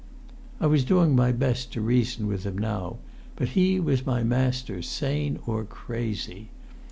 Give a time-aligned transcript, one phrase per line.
[0.59, 2.97] I was doing my best to reason with him now,
[3.35, 6.49] but he was my master, sane or crazy.